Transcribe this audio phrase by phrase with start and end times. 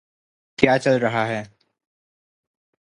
[0.59, 1.43] क्या चल रहा हैं?